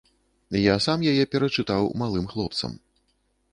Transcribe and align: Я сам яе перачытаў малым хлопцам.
Я 0.59 0.75
сам 0.85 1.03
яе 1.11 1.27
перачытаў 1.35 1.93
малым 2.05 2.25
хлопцам. 2.35 2.71